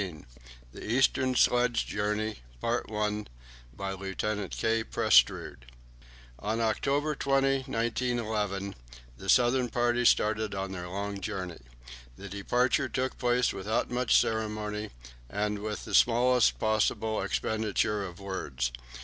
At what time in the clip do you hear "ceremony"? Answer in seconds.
14.19-14.89